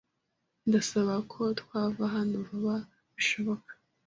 [0.67, 2.75] Ndasaba ko twava hano vuba
[3.15, 3.71] bishoboka.